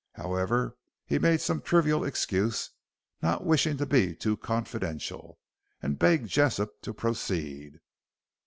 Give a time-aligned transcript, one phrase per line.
[0.13, 0.75] However,
[1.05, 2.71] he made some trivial excuse,
[3.21, 5.37] not wishing to be too confidential,
[5.79, 7.79] and begged Jessop to proceed.